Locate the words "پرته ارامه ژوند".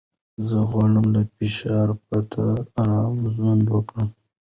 2.05-3.63